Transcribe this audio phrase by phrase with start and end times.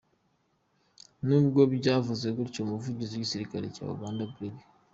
[1.27, 4.55] Nubwo byavuzwe gutyo, umuvugizi w’igisirikare cya Uganda, Brig.